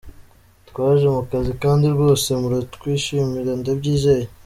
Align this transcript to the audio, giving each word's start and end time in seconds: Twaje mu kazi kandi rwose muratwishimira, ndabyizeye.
Twaje 0.69 1.05
mu 1.15 1.21
kazi 1.29 1.51
kandi 1.63 1.85
rwose 1.95 2.27
muratwishimira, 2.41 3.51
ndabyizeye. 3.61 4.27